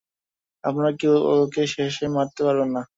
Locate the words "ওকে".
1.33-1.63